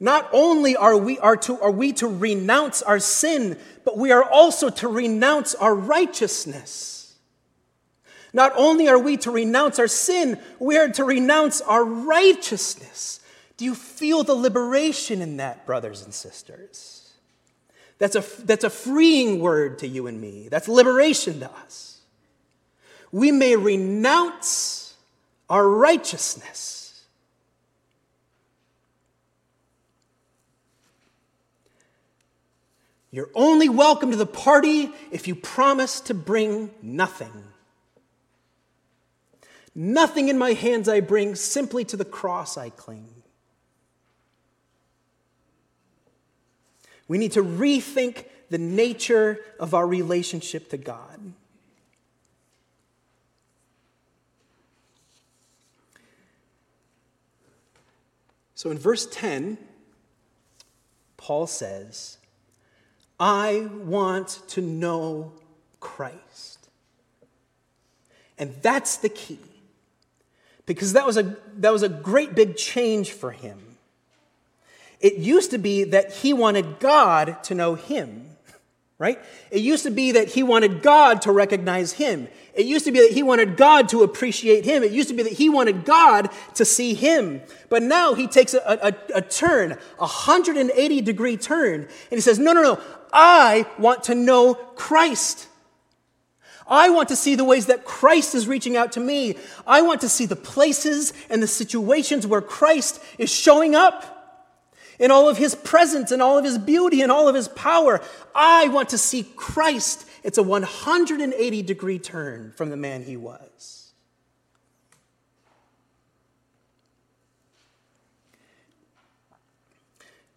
not 0.00 0.28
only 0.32 0.74
are 0.76 0.96
we, 0.96 1.18
are, 1.20 1.36
to, 1.36 1.60
are 1.60 1.70
we 1.70 1.92
to 1.94 2.08
renounce 2.08 2.82
our 2.82 2.98
sin, 2.98 3.56
but 3.84 3.96
we 3.96 4.10
are 4.10 4.24
also 4.24 4.68
to 4.68 4.88
renounce 4.88 5.54
our 5.54 5.74
righteousness. 5.74 7.16
Not 8.32 8.52
only 8.56 8.88
are 8.88 8.98
we 8.98 9.16
to 9.18 9.30
renounce 9.30 9.78
our 9.78 9.88
sin, 9.88 10.40
we 10.58 10.76
are 10.78 10.88
to 10.88 11.04
renounce 11.04 11.60
our 11.60 11.84
righteousness. 11.84 13.20
Do 13.56 13.64
you 13.64 13.74
feel 13.74 14.24
the 14.24 14.34
liberation 14.34 15.20
in 15.20 15.36
that, 15.36 15.66
brothers 15.66 16.02
and 16.02 16.12
sisters? 16.12 17.12
That's 17.98 18.16
a, 18.16 18.24
that's 18.42 18.64
a 18.64 18.70
freeing 18.70 19.38
word 19.38 19.78
to 19.78 19.86
you 19.86 20.08
and 20.08 20.20
me. 20.20 20.48
That's 20.50 20.66
liberation 20.66 21.40
to 21.40 21.50
us. 21.52 22.00
We 23.12 23.30
may 23.30 23.54
renounce 23.54 24.94
our 25.48 25.68
righteousness 25.68 26.71
You're 33.14 33.30
only 33.34 33.68
welcome 33.68 34.10
to 34.10 34.16
the 34.16 34.24
party 34.24 34.90
if 35.10 35.28
you 35.28 35.34
promise 35.34 36.00
to 36.00 36.14
bring 36.14 36.70
nothing. 36.80 37.44
Nothing 39.74 40.28
in 40.28 40.38
my 40.38 40.54
hands 40.54 40.88
I 40.88 41.00
bring, 41.00 41.34
simply 41.34 41.84
to 41.84 41.96
the 41.96 42.06
cross 42.06 42.56
I 42.56 42.70
cling. 42.70 43.22
We 47.06 47.18
need 47.18 47.32
to 47.32 47.44
rethink 47.44 48.24
the 48.48 48.56
nature 48.56 49.38
of 49.60 49.74
our 49.74 49.86
relationship 49.86 50.70
to 50.70 50.78
God. 50.78 51.34
So 58.54 58.70
in 58.70 58.78
verse 58.78 59.06
10, 59.10 59.58
Paul 61.18 61.46
says, 61.46 62.16
I 63.24 63.68
want 63.84 64.40
to 64.48 64.60
know 64.60 65.32
Christ. 65.78 66.68
And 68.36 68.52
that's 68.62 68.96
the 68.96 69.08
key. 69.08 69.38
Because 70.66 70.94
that 70.94 71.06
was 71.06 71.16
a, 71.16 71.36
that 71.58 71.72
was 71.72 71.84
a 71.84 71.88
great 71.88 72.34
big 72.34 72.56
change 72.56 73.12
for 73.12 73.30
him. 73.30 73.60
It 74.98 75.18
used 75.18 75.52
to 75.52 75.58
be 75.58 75.84
that 75.84 76.12
he 76.12 76.32
wanted 76.32 76.80
God 76.80 77.44
to 77.44 77.54
know 77.54 77.76
him 77.76 78.31
right? 79.02 79.18
It 79.50 79.62
used 79.62 79.82
to 79.82 79.90
be 79.90 80.12
that 80.12 80.28
he 80.28 80.44
wanted 80.44 80.80
God 80.80 81.22
to 81.22 81.32
recognize 81.32 81.94
him. 81.94 82.28
It 82.54 82.66
used 82.66 82.84
to 82.84 82.92
be 82.92 83.00
that 83.00 83.10
he 83.10 83.24
wanted 83.24 83.56
God 83.56 83.88
to 83.88 84.04
appreciate 84.04 84.64
him. 84.64 84.84
It 84.84 84.92
used 84.92 85.08
to 85.08 85.14
be 85.16 85.24
that 85.24 85.32
he 85.32 85.50
wanted 85.50 85.84
God 85.84 86.30
to 86.54 86.64
see 86.64 86.94
him. 86.94 87.42
But 87.68 87.82
now 87.82 88.14
he 88.14 88.28
takes 88.28 88.54
a, 88.54 88.60
a, 88.64 89.16
a 89.16 89.20
turn, 89.20 89.72
a 89.72 90.06
180 90.06 91.00
degree 91.00 91.36
turn, 91.36 91.80
and 91.80 91.88
he 92.12 92.20
says, 92.20 92.38
No, 92.38 92.52
no, 92.52 92.62
no, 92.62 92.80
I 93.12 93.66
want 93.76 94.04
to 94.04 94.14
know 94.14 94.54
Christ. 94.54 95.48
I 96.68 96.90
want 96.90 97.08
to 97.08 97.16
see 97.16 97.34
the 97.34 97.42
ways 97.42 97.66
that 97.66 97.84
Christ 97.84 98.36
is 98.36 98.46
reaching 98.46 98.76
out 98.76 98.92
to 98.92 99.00
me. 99.00 99.34
I 99.66 99.82
want 99.82 100.00
to 100.02 100.08
see 100.08 100.26
the 100.26 100.36
places 100.36 101.12
and 101.28 101.42
the 101.42 101.48
situations 101.48 102.24
where 102.24 102.40
Christ 102.40 103.02
is 103.18 103.32
showing 103.32 103.74
up 103.74 104.21
in 105.02 105.10
all 105.10 105.28
of 105.28 105.36
his 105.36 105.56
presence 105.56 106.12
and 106.12 106.22
all 106.22 106.38
of 106.38 106.44
his 106.44 106.56
beauty 106.56 107.02
and 107.02 107.10
all 107.10 107.26
of 107.28 107.34
his 107.34 107.48
power. 107.48 108.00
I 108.36 108.68
want 108.68 108.90
to 108.90 108.98
see 108.98 109.24
Christ. 109.24 110.08
It's 110.22 110.38
a 110.38 110.44
180 110.44 111.62
degree 111.62 111.98
turn 111.98 112.52
from 112.56 112.70
the 112.70 112.76
man 112.76 113.02
he 113.02 113.16
was. 113.16 113.92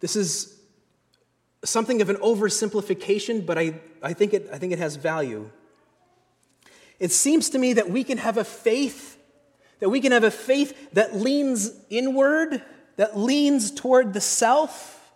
This 0.00 0.16
is 0.16 0.58
something 1.64 2.02
of 2.02 2.10
an 2.10 2.16
oversimplification, 2.16 3.46
but 3.46 3.56
I, 3.56 3.74
I, 4.02 4.14
think 4.14 4.34
it, 4.34 4.48
I 4.52 4.58
think 4.58 4.72
it 4.72 4.80
has 4.80 4.96
value. 4.96 5.48
It 6.98 7.12
seems 7.12 7.50
to 7.50 7.58
me 7.60 7.74
that 7.74 7.88
we 7.88 8.02
can 8.02 8.18
have 8.18 8.36
a 8.36 8.44
faith, 8.44 9.16
that 9.78 9.90
we 9.90 10.00
can 10.00 10.10
have 10.10 10.24
a 10.24 10.30
faith 10.32 10.92
that 10.94 11.14
leans 11.14 11.70
inward 11.88 12.62
that 12.96 13.18
leans 13.18 13.70
toward 13.70 14.12
the 14.12 14.20
self, 14.20 15.12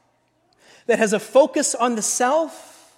that 0.86 0.98
has 0.98 1.12
a 1.12 1.20
focus 1.20 1.74
on 1.74 1.94
the 1.94 2.02
self, 2.02 2.96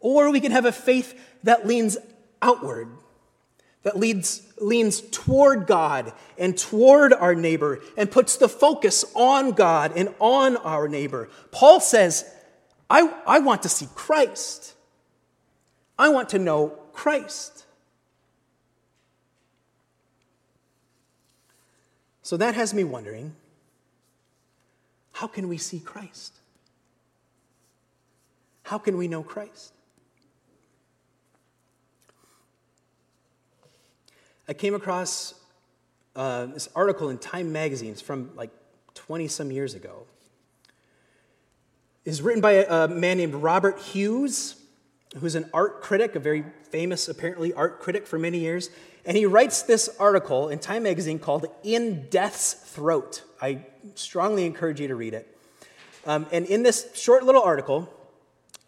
or 0.00 0.30
we 0.30 0.40
can 0.40 0.52
have 0.52 0.64
a 0.64 0.72
faith 0.72 1.18
that 1.42 1.66
leans 1.66 1.98
outward, 2.42 2.88
that 3.82 3.98
leads, 3.98 4.42
leans 4.58 5.00
toward 5.00 5.66
God 5.66 6.12
and 6.38 6.56
toward 6.56 7.12
our 7.12 7.34
neighbor 7.34 7.80
and 7.96 8.10
puts 8.10 8.36
the 8.36 8.48
focus 8.48 9.04
on 9.14 9.52
God 9.52 9.92
and 9.96 10.14
on 10.18 10.56
our 10.58 10.88
neighbor. 10.88 11.28
Paul 11.50 11.80
says, 11.80 12.24
I, 12.88 13.12
I 13.26 13.38
want 13.38 13.62
to 13.62 13.68
see 13.68 13.88
Christ. 13.94 14.74
I 15.98 16.08
want 16.08 16.30
to 16.30 16.38
know 16.38 16.68
Christ. 16.92 17.66
So 22.30 22.36
that 22.36 22.54
has 22.54 22.72
me 22.72 22.84
wondering 22.84 23.34
how 25.10 25.26
can 25.26 25.48
we 25.48 25.58
see 25.58 25.80
Christ? 25.80 26.32
How 28.62 28.78
can 28.78 28.96
we 28.96 29.08
know 29.08 29.24
Christ? 29.24 29.72
I 34.46 34.52
came 34.52 34.76
across 34.76 35.34
uh, 36.14 36.46
this 36.46 36.68
article 36.76 37.08
in 37.08 37.18
Time 37.18 37.50
magazine. 37.50 37.96
From 37.96 38.30
like 38.36 38.52
20 38.94 39.26
some 39.26 39.50
years 39.50 39.74
ago. 39.74 40.06
It's 42.04 42.20
written 42.20 42.40
by 42.40 42.52
a, 42.52 42.84
a 42.84 42.86
man 42.86 43.16
named 43.16 43.34
Robert 43.34 43.80
Hughes, 43.80 44.54
who's 45.16 45.34
an 45.34 45.50
art 45.52 45.82
critic, 45.82 46.14
a 46.14 46.20
very 46.20 46.44
famous, 46.70 47.08
apparently, 47.08 47.52
art 47.54 47.80
critic 47.80 48.06
for 48.06 48.20
many 48.20 48.38
years. 48.38 48.70
And 49.10 49.16
he 49.16 49.26
writes 49.26 49.62
this 49.62 49.90
article 49.98 50.50
in 50.50 50.60
Time 50.60 50.84
magazine 50.84 51.18
called 51.18 51.46
In 51.64 52.06
Death's 52.10 52.52
Throat. 52.52 53.24
I 53.42 53.66
strongly 53.96 54.46
encourage 54.46 54.80
you 54.80 54.86
to 54.86 54.94
read 54.94 55.14
it. 55.14 55.36
Um, 56.06 56.26
and 56.30 56.46
in 56.46 56.62
this 56.62 56.88
short 56.94 57.24
little 57.24 57.42
article, 57.42 57.92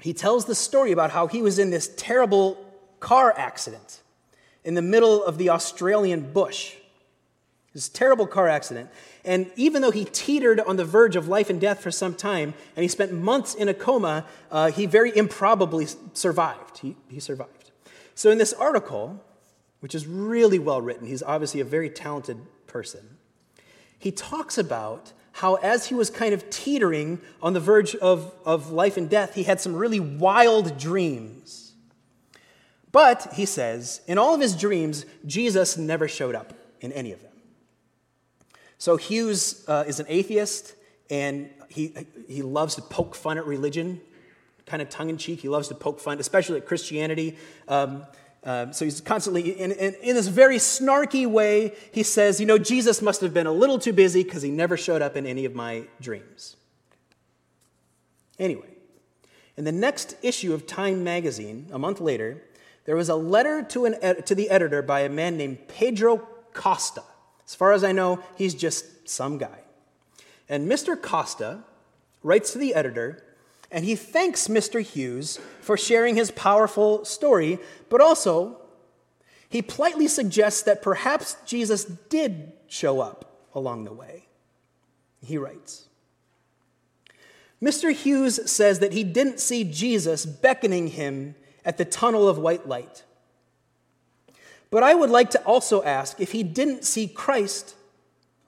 he 0.00 0.12
tells 0.12 0.46
the 0.46 0.56
story 0.56 0.90
about 0.90 1.12
how 1.12 1.28
he 1.28 1.42
was 1.42 1.60
in 1.60 1.70
this 1.70 1.94
terrible 1.96 2.58
car 2.98 3.32
accident 3.36 4.00
in 4.64 4.74
the 4.74 4.82
middle 4.82 5.22
of 5.22 5.38
the 5.38 5.48
Australian 5.48 6.32
bush. 6.32 6.74
This 7.72 7.88
terrible 7.88 8.26
car 8.26 8.48
accident. 8.48 8.90
And 9.24 9.48
even 9.54 9.80
though 9.80 9.92
he 9.92 10.04
teetered 10.04 10.58
on 10.58 10.74
the 10.74 10.84
verge 10.84 11.14
of 11.14 11.28
life 11.28 11.50
and 11.50 11.60
death 11.60 11.78
for 11.78 11.92
some 11.92 12.16
time, 12.16 12.54
and 12.74 12.82
he 12.82 12.88
spent 12.88 13.12
months 13.12 13.54
in 13.54 13.68
a 13.68 13.74
coma, 13.74 14.26
uh, 14.50 14.72
he 14.72 14.86
very 14.86 15.16
improbably 15.16 15.86
survived. 16.14 16.78
He, 16.78 16.96
he 17.06 17.20
survived. 17.20 17.70
So, 18.16 18.32
in 18.32 18.38
this 18.38 18.52
article, 18.52 19.22
which 19.82 19.94
is 19.94 20.06
really 20.06 20.58
well 20.58 20.80
written, 20.80 21.06
he's 21.06 21.22
obviously 21.22 21.60
a 21.60 21.64
very 21.64 21.90
talented 21.90 22.38
person, 22.66 23.18
he 23.98 24.10
talks 24.10 24.56
about 24.56 25.12
how, 25.36 25.54
as 25.56 25.86
he 25.86 25.94
was 25.94 26.10
kind 26.10 26.34
of 26.34 26.50
teetering 26.50 27.20
on 27.42 27.52
the 27.52 27.60
verge 27.60 27.94
of, 27.96 28.34
of 28.44 28.70
life 28.70 28.96
and 28.96 29.08
death, 29.08 29.34
he 29.34 29.44
had 29.44 29.60
some 29.60 29.74
really 29.74 30.00
wild 30.00 30.78
dreams 30.78 31.62
but, 32.92 33.32
he 33.32 33.46
says, 33.46 34.02
in 34.06 34.18
all 34.18 34.34
of 34.34 34.40
his 34.40 34.54
dreams, 34.54 35.06
Jesus 35.24 35.78
never 35.78 36.06
showed 36.06 36.34
up 36.34 36.52
in 36.82 36.92
any 36.92 37.12
of 37.12 37.22
them. 37.22 37.32
So 38.76 38.96
Hughes 38.96 39.64
uh, 39.66 39.84
is 39.86 39.98
an 39.98 40.06
atheist, 40.08 40.74
and 41.08 41.48
he, 41.68 41.94
he 42.28 42.42
loves 42.42 42.74
to 42.74 42.82
poke 42.82 43.14
fun 43.14 43.38
at 43.38 43.46
religion, 43.46 44.00
kind 44.66 44.82
of 44.82 44.90
tongue 44.90 45.08
in 45.08 45.16
cheek. 45.16 45.40
He 45.40 45.48
loves 45.48 45.68
to 45.68 45.74
poke 45.74 46.00
fun, 46.00 46.20
especially 46.20 46.58
at 46.58 46.66
Christianity. 46.66 47.38
Um, 47.66 48.04
uh, 48.44 48.72
so 48.72 48.84
he's 48.84 49.00
constantly, 49.00 49.50
in, 49.50 49.70
in, 49.70 49.94
in, 50.02 50.16
this 50.16 50.26
very 50.26 50.56
snarky 50.56 51.26
way, 51.26 51.74
he 51.92 52.02
says, 52.02 52.40
You 52.40 52.46
know, 52.46 52.58
Jesus 52.58 53.00
must 53.00 53.20
have 53.20 53.32
been 53.32 53.46
a 53.46 53.52
little 53.52 53.78
too 53.78 53.92
busy 53.92 54.24
because 54.24 54.42
he 54.42 54.50
never 54.50 54.76
showed 54.76 55.00
up 55.00 55.16
in 55.16 55.26
any 55.26 55.44
of 55.44 55.54
my 55.54 55.84
dreams. 56.00 56.56
Anyway, 58.40 58.66
in 59.56 59.62
the 59.64 59.70
next 59.70 60.16
issue 60.22 60.52
of 60.54 60.66
Time 60.66 61.04
magazine, 61.04 61.68
a 61.70 61.78
month 61.78 62.00
later, 62.00 62.42
there 62.84 62.96
was 62.96 63.08
a 63.08 63.14
letter 63.14 63.62
to, 63.62 63.84
an, 63.84 64.22
to 64.24 64.34
the 64.34 64.50
editor 64.50 64.82
by 64.82 65.00
a 65.00 65.08
man 65.08 65.36
named 65.36 65.68
Pedro 65.68 66.26
Costa. 66.52 67.04
As 67.46 67.54
far 67.54 67.72
as 67.72 67.84
I 67.84 67.92
know, 67.92 68.20
he's 68.34 68.54
just 68.54 69.08
some 69.08 69.38
guy. 69.38 69.60
And 70.48 70.68
Mr. 70.68 71.00
Costa 71.00 71.60
writes 72.24 72.52
to 72.52 72.58
the 72.58 72.74
editor, 72.74 73.22
and 73.72 73.84
he 73.86 73.96
thanks 73.96 74.48
Mr. 74.48 74.82
Hughes 74.82 75.40
for 75.60 75.76
sharing 75.76 76.14
his 76.14 76.30
powerful 76.30 77.04
story, 77.04 77.58
but 77.88 78.00
also 78.00 78.58
he 79.48 79.62
politely 79.62 80.06
suggests 80.06 80.62
that 80.62 80.82
perhaps 80.82 81.36
Jesus 81.46 81.84
did 81.84 82.52
show 82.68 83.00
up 83.00 83.40
along 83.54 83.84
the 83.84 83.92
way. 83.92 84.26
He 85.24 85.38
writes 85.38 85.88
Mr. 87.62 87.92
Hughes 87.92 88.50
says 88.50 88.80
that 88.80 88.92
he 88.92 89.04
didn't 89.04 89.40
see 89.40 89.64
Jesus 89.64 90.26
beckoning 90.26 90.88
him 90.88 91.34
at 91.64 91.78
the 91.78 91.84
tunnel 91.84 92.28
of 92.28 92.38
white 92.38 92.68
light. 92.68 93.04
But 94.70 94.82
I 94.82 94.94
would 94.94 95.10
like 95.10 95.30
to 95.30 95.42
also 95.44 95.82
ask 95.82 96.18
if 96.18 96.32
he 96.32 96.42
didn't 96.42 96.84
see 96.84 97.06
Christ 97.06 97.74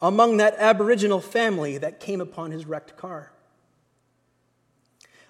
among 0.02 0.38
that 0.38 0.56
Aboriginal 0.58 1.20
family 1.20 1.78
that 1.78 2.00
came 2.00 2.20
upon 2.20 2.50
his 2.50 2.66
wrecked 2.66 2.96
car. 2.96 3.33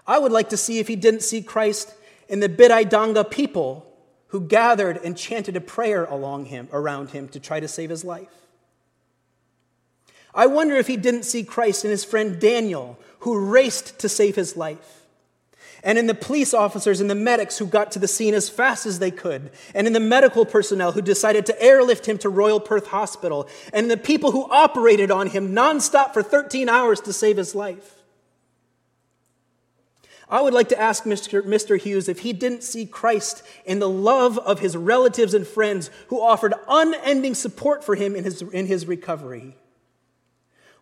I 0.07 0.19
would 0.19 0.33
like 0.33 0.51
to 0.51 0.57
see 0.57 0.79
if 0.79 0.89
he 0.89 0.97
didn't 0.97 1.23
see 1.23 1.43
Christ 1.43 1.95
in 2.29 2.41
the 2.41 2.49
Bidyadanga 2.49 3.31
people 3.31 3.87
who 4.29 4.41
gathered 4.41 4.99
and 4.99 5.17
chanted 5.17 5.57
a 5.57 5.61
prayer 5.61 6.05
along 6.05 6.47
him, 6.47 6.69
around 6.73 7.11
him 7.11 7.29
to 7.29 7.41
try 7.41 7.61
to 7.61 7.69
save 7.69 7.91
his 7.91 8.05
life. 8.05 8.29
I 10.35 10.47
wonder 10.47 10.75
if 10.75 10.89
he 10.89 10.97
didn't 10.97 11.23
see 11.23 11.45
Christ 11.45 11.85
in 11.85 11.91
his 11.91 12.05
friend 12.05 12.41
Daniel, 12.41 12.99
who 13.21 13.39
raced 13.39 13.99
to 14.01 14.09
save 14.09 14.35
his 14.35 14.57
life 14.57 15.05
and 15.85 15.99
in 15.99 16.07
the 16.07 16.15
police 16.15 16.55
officers 16.55 17.01
and 17.01 17.11
the 17.11 17.15
medics 17.15 17.59
who 17.59 17.67
got 17.67 17.93
to 17.93 17.99
the 17.99 18.09
scene 18.09 18.35
as 18.35 18.49
fast 18.49 18.87
as 18.87 18.99
they 18.99 19.11
could, 19.11 19.51
and 19.75 19.87
in 19.87 19.93
the 19.93 20.01
medical 20.01 20.47
personnel 20.47 20.93
who 20.93 21.03
decided 21.03 21.45
to 21.47 21.63
airlift 21.63 22.07
him 22.07 22.17
to 22.19 22.29
Royal 22.31 22.59
Perth 22.59 22.89
Hospital, 22.89 23.47
and 23.73 23.91
the 23.91 23.99
people 23.99 24.33
who 24.33 24.51
operated 24.51 25.11
on 25.11 25.29
him 25.29 25.55
nonstop 25.55 26.15
for 26.15 26.23
13 26.23 26.71
hours 26.71 27.01
to 27.03 27.13
save 27.13 27.37
his 27.37 27.55
life. 27.55 28.03
I 30.29 30.41
would 30.41 30.55
like 30.55 30.69
to 30.71 30.81
ask 30.81 31.05
Mr. 31.05 31.43
Mr. 31.43 31.79
Hughes 31.79 32.09
if 32.09 32.21
he 32.21 32.33
didn't 32.33 32.63
see 32.63 32.87
Christ 32.87 33.43
in 33.65 33.79
the 33.79 33.89
love 33.89 34.39
of 34.39 34.61
his 34.61 34.77
relatives 34.77 35.35
and 35.35 35.47
friends 35.47 35.91
who 36.09 36.21
offered 36.21 36.55
unending 36.69 37.35
support 37.35 37.85
for 37.85 37.95
him 37.95 38.17
in 38.17 38.25
his, 38.25 38.41
in 38.41 38.67
his 38.67 38.87
recovery. 38.87 39.57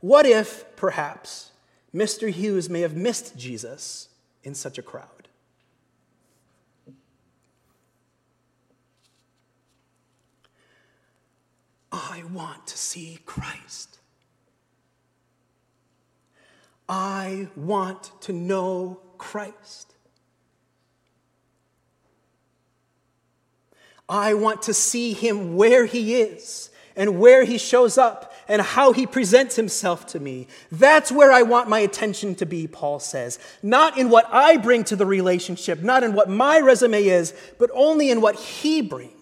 What 0.00 0.26
if, 0.26 0.64
perhaps, 0.76 1.52
Mr. 1.94 2.30
Hughes 2.30 2.70
may 2.70 2.80
have 2.80 2.96
missed 2.96 3.36
Jesus 3.36 4.08
in 4.42 4.54
such 4.54 4.78
a 4.78 4.82
crowd. 4.82 5.28
I 11.90 12.22
want 12.32 12.66
to 12.68 12.78
see 12.78 13.18
Christ. 13.26 13.98
I 16.88 17.48
want 17.54 18.10
to 18.22 18.32
know 18.32 19.00
Christ. 19.22 19.94
I 24.08 24.34
want 24.34 24.62
to 24.62 24.74
see 24.74 25.12
him 25.12 25.56
where 25.56 25.86
he 25.86 26.20
is 26.20 26.70
and 26.96 27.20
where 27.20 27.44
he 27.44 27.56
shows 27.56 27.96
up 27.96 28.34
and 28.48 28.60
how 28.60 28.92
he 28.92 29.06
presents 29.06 29.54
himself 29.54 30.06
to 30.08 30.20
me. 30.20 30.48
That's 30.72 31.12
where 31.12 31.30
I 31.30 31.42
want 31.42 31.68
my 31.68 31.78
attention 31.78 32.34
to 32.34 32.46
be, 32.46 32.66
Paul 32.66 32.98
says. 32.98 33.38
Not 33.62 33.96
in 33.96 34.10
what 34.10 34.26
I 34.30 34.56
bring 34.56 34.82
to 34.84 34.96
the 34.96 35.06
relationship, 35.06 35.80
not 35.82 36.02
in 36.02 36.14
what 36.14 36.28
my 36.28 36.58
resume 36.58 37.04
is, 37.04 37.32
but 37.58 37.70
only 37.72 38.10
in 38.10 38.20
what 38.20 38.34
he 38.34 38.82
brings. 38.82 39.21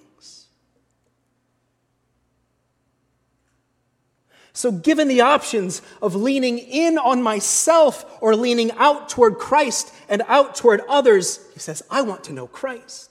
So, 4.52 4.72
given 4.72 5.08
the 5.08 5.20
options 5.20 5.80
of 6.02 6.14
leaning 6.14 6.58
in 6.58 6.98
on 6.98 7.22
myself 7.22 8.04
or 8.20 8.34
leaning 8.34 8.72
out 8.72 9.08
toward 9.08 9.38
Christ 9.38 9.94
and 10.08 10.22
out 10.26 10.56
toward 10.56 10.80
others, 10.88 11.40
he 11.54 11.60
says, 11.60 11.82
I 11.90 12.02
want 12.02 12.24
to 12.24 12.32
know 12.32 12.48
Christ. 12.48 13.10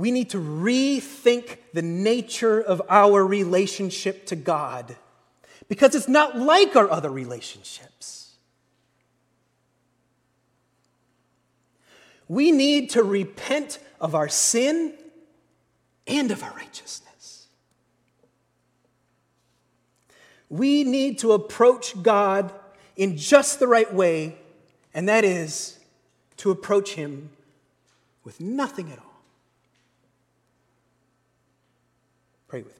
we 0.00 0.10
need 0.10 0.30
to 0.30 0.38
rethink 0.38 1.58
the 1.74 1.82
nature 1.82 2.58
of 2.58 2.80
our 2.88 3.22
relationship 3.22 4.24
to 4.24 4.34
God 4.34 4.96
because 5.68 5.94
it's 5.94 6.08
not 6.08 6.38
like 6.38 6.74
our 6.74 6.90
other 6.90 7.10
relationships. 7.10 8.32
We 12.28 12.50
need 12.50 12.88
to 12.90 13.02
repent 13.02 13.78
of 14.00 14.14
our 14.14 14.30
sin 14.30 14.94
and 16.10 16.30
of 16.30 16.42
our 16.42 16.52
righteousness. 16.52 17.46
We 20.48 20.82
need 20.84 21.20
to 21.20 21.32
approach 21.32 22.02
God 22.02 22.52
in 22.96 23.16
just 23.16 23.60
the 23.60 23.68
right 23.68 23.92
way, 23.92 24.36
and 24.92 25.08
that 25.08 25.24
is 25.24 25.78
to 26.38 26.50
approach 26.50 26.94
Him 26.94 27.30
with 28.24 28.40
nothing 28.40 28.90
at 28.90 28.98
all. 28.98 29.22
Pray 32.48 32.62
with 32.62 32.74
me. 32.74 32.79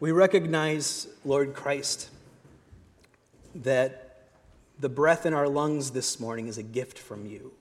We 0.00 0.12
recognize, 0.12 1.08
Lord 1.26 1.52
Christ, 1.52 2.08
that 3.54 4.22
the 4.78 4.88
breath 4.88 5.26
in 5.26 5.34
our 5.34 5.46
lungs 5.46 5.90
this 5.90 6.18
morning 6.18 6.48
is 6.48 6.56
a 6.56 6.62
gift 6.62 6.98
from 6.98 7.26
you. 7.26 7.52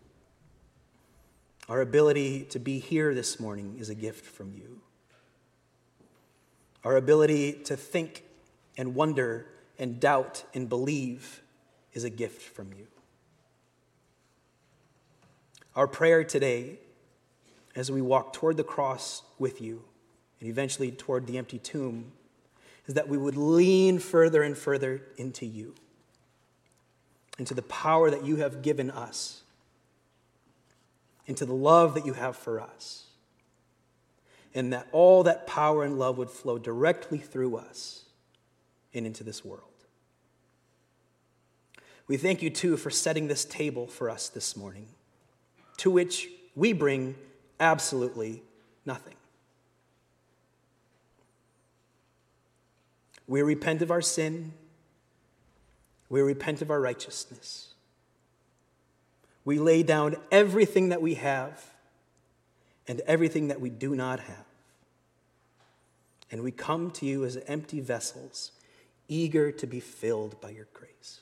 Our 1.67 1.81
ability 1.81 2.45
to 2.51 2.57
be 2.57 2.79
here 2.79 3.13
this 3.13 3.41
morning 3.41 3.75
is 3.77 3.89
a 3.89 3.95
gift 3.95 4.25
from 4.25 4.53
you. 4.53 4.79
Our 6.85 6.95
ability 6.95 7.51
to 7.65 7.75
think 7.75 8.23
and 8.77 8.95
wonder 8.95 9.45
and 9.77 9.99
doubt 9.99 10.45
and 10.53 10.69
believe 10.69 11.41
is 11.91 12.05
a 12.05 12.09
gift 12.09 12.41
from 12.41 12.71
you. 12.71 12.87
Our 15.75 15.89
prayer 15.89 16.23
today, 16.23 16.79
as 17.75 17.91
we 17.91 18.01
walk 18.01 18.31
toward 18.31 18.55
the 18.55 18.63
cross 18.63 19.23
with 19.37 19.61
you 19.61 19.83
and 20.39 20.49
eventually 20.49 20.89
toward 20.89 21.27
the 21.27 21.37
empty 21.37 21.59
tomb, 21.59 22.13
is 22.89 22.95
that 22.95 23.07
we 23.07 23.19
would 23.19 23.37
lean 23.37 23.99
further 23.99 24.41
and 24.41 24.57
further 24.57 24.99
into 25.15 25.45
you, 25.45 25.75
into 27.37 27.53
the 27.53 27.61
power 27.61 28.09
that 28.09 28.25
you 28.25 28.37
have 28.37 28.63
given 28.63 28.89
us, 28.89 29.43
into 31.27 31.45
the 31.45 31.53
love 31.53 31.93
that 31.93 32.03
you 32.03 32.13
have 32.13 32.35
for 32.35 32.59
us, 32.59 33.05
and 34.55 34.73
that 34.73 34.87
all 34.91 35.21
that 35.21 35.45
power 35.45 35.83
and 35.83 35.99
love 35.99 36.17
would 36.17 36.31
flow 36.31 36.57
directly 36.57 37.19
through 37.19 37.57
us 37.57 38.05
and 38.91 39.05
into 39.05 39.23
this 39.23 39.45
world. 39.45 39.65
We 42.07 42.17
thank 42.17 42.41
you, 42.41 42.49
too, 42.49 42.75
for 42.75 42.89
setting 42.89 43.27
this 43.27 43.45
table 43.45 43.85
for 43.85 44.09
us 44.09 44.29
this 44.29 44.57
morning, 44.57 44.87
to 45.77 45.91
which 45.91 46.27
we 46.55 46.73
bring 46.73 47.13
absolutely 47.59 48.41
nothing. 48.83 49.18
We 53.29 53.43
repent 53.43 53.83
of 53.83 53.91
our 53.91 54.01
sin. 54.01 54.53
We 56.09 56.21
repent 56.21 56.63
of 56.63 56.71
our 56.71 56.81
righteousness. 56.81 57.75
We 59.45 59.59
lay 59.59 59.83
down 59.83 60.15
everything 60.31 60.89
that 60.89 61.01
we 61.01 61.13
have 61.13 61.63
and 62.87 63.01
everything 63.01 63.49
that 63.49 63.61
we 63.61 63.69
do 63.69 63.95
not 63.95 64.19
have. 64.19 64.45
And 66.31 66.41
we 66.41 66.51
come 66.51 66.89
to 66.91 67.05
you 67.05 67.23
as 67.23 67.37
empty 67.45 67.79
vessels, 67.79 68.51
eager 69.07 69.51
to 69.51 69.67
be 69.67 69.79
filled 69.79 70.41
by 70.41 70.49
your 70.49 70.67
grace. 70.73 71.19